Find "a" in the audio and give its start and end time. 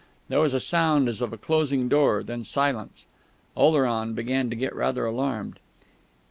0.55-0.59, 1.31-1.37